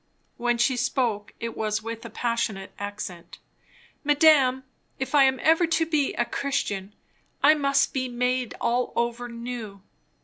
[0.37, 3.37] When she spoke, it was with a passionate accent.
[4.03, 4.63] "Madame,
[4.97, 6.95] if I am ever to be a Christian,
[7.43, 9.83] I must be made all over new!"